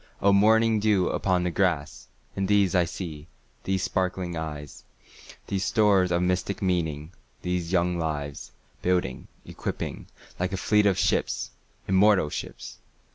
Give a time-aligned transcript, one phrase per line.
[0.19, 2.07] O morning dew upon the grass!
[2.35, 4.83] And these I see—these sparkling eyes,
[5.45, 8.51] These stores of mystic meaning—these young lives,
[8.81, 10.07] Building, equipping,
[10.39, 12.79] like a fleet of ships—immortal ships!